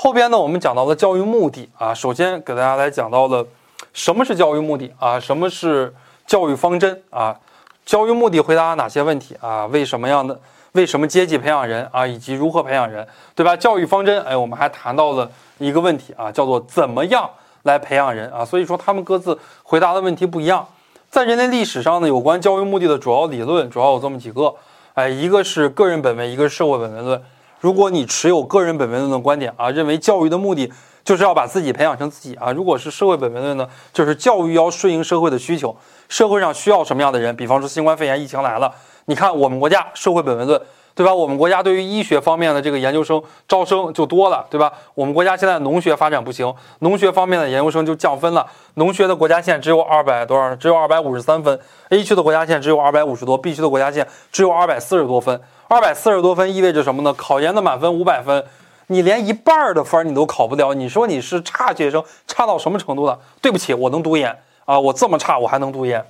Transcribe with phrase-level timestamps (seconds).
[0.00, 3.44] 后边呢，我们讲到了教育目的啊，首先给大家来讲到了
[3.92, 5.92] 什么是教育目的啊，什么是
[6.24, 7.36] 教育方针啊？
[7.84, 9.66] 教育目的回答哪些问题啊？
[9.66, 10.38] 为什么样的？
[10.70, 12.06] 为什么阶级培养人啊？
[12.06, 13.56] 以及如何培养人，对吧？
[13.56, 17.28] 教育方针，哎，我们还谈到了一个问题啊，叫做怎么样
[17.64, 18.44] 来培养人啊？
[18.44, 20.64] 所以说他们各自回答的问题不一样。
[21.10, 24.54] 在人类历史上呢，有关教育目的的主要理论主要有这么几个，
[24.94, 27.20] 哎，一个是个人本位，一个是社会本位论。
[27.60, 30.72] 如果你持有个人本位论的观点啊，认为教育的目的
[31.04, 35.76] 就是要把自己培养成自己啊；如果是社会本位论呢，就是教育要顺应社会的需求，
[36.08, 37.34] 社会上需要什么样的人？
[37.34, 38.72] 比方说新冠肺炎疫情来了，
[39.06, 40.60] 你看我们国家社会本位论。
[40.98, 41.14] 对吧？
[41.14, 44.72] 我们国家对于医学方面的这个研究生招生就多了，对吧？
[44.96, 48.44] 我们国家现在农学发展不行，农学方面的研究生就降分了。
[48.74, 50.56] 农学的国家线只有二百多少？
[50.56, 51.56] 只有二百五十三分。
[51.90, 55.40] A 区的国家线只有二百五十多，B 区的国家线只有二百四十多分。
[55.68, 57.14] 二百四十多分意味着什么呢？
[57.14, 58.44] 考研的满分五百分，
[58.88, 63.16] 你连一半的分你都考不了，你说你是差学生，差到什么程度了？
[63.40, 66.04] 对不起，我能读研啊，我这么差我还能读研，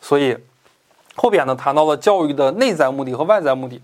[0.00, 0.34] 所以
[1.14, 3.82] 后边呢谈到了教育的内在目的和外在目的。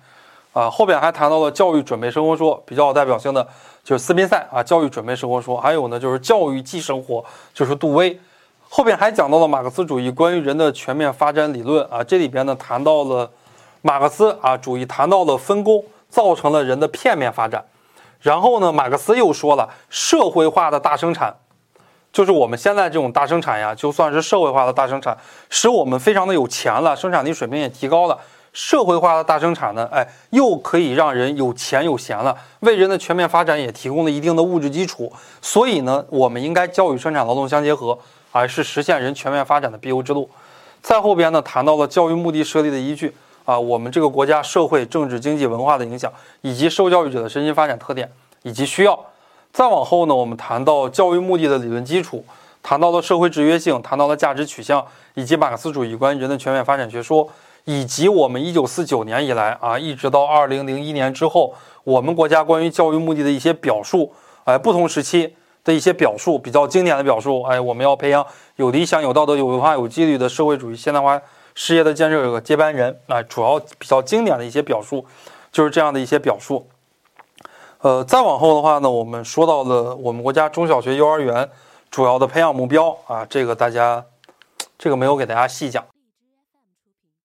[0.52, 3.46] 啊，后边还谈到了教育准备生活说，比较有代表性的
[3.84, 8.18] 就是斯宾塞啊，教育准备生活说，还有呢就是教育即生活，就是杜威。
[8.68, 13.30] 后边还讲到了马克思主义关于人的全面发展理论啊，这里边呢谈到了
[13.82, 17.64] 马克思啊主义谈到了分工造成了人的片面发展，
[18.20, 21.34] 然后呢马克思又说了社会化的大生产，
[22.12, 25.16] 就是我们现在这种大生产呀，就算是社会化的大生产，
[25.48, 28.18] 使我们非常的有钱了，生产力水平也提高了。
[28.52, 35.12] 社会化的大生产呢，哎，又可以让人有钱有闲了，为人的全面发展也提供了一定的物质基础。
[35.40, 37.96] 所以呢，我们应该教育生产劳动相结合，
[38.32, 40.28] 而是实现人全面发展的必由之路。
[40.82, 48.10] 再后边呢，谈到了教育目的设立的依据啊，我们这个国家社会、政治、经济、文化的影响，以及受教育者的身心发展特点
[48.42, 48.98] 以及需要。
[49.52, 52.24] 再往后呢，我们谈到教育目的的理论基础，
[52.62, 57.30] 谈到了社会制约性，谈到了价值取向，以及马克思主义关于人的全面发展学说。
[57.64, 61.54] 以及我们一九四九年以来啊，一直到二零零一年之后，
[61.84, 64.12] 我们国家关于教育目的的一些表述，
[64.44, 68.26] 哎，不同时期的一些表述，比较经典的表述，哎，我们要培养
[68.56, 71.20] 有理想、有道德、有文化、有纪律的社会主义现代化
[71.54, 75.04] 事业的建设者和接班人，啊，主要比较经典的一些表述，
[75.52, 76.66] 就是这样的一些表述。
[77.82, 81.48] 呃，再往后的话呢，我们说到了我们国家中小学、幼儿园
[81.90, 84.04] 主要的培养目标啊，这个大家，
[84.78, 85.84] 这个没有给大家细讲。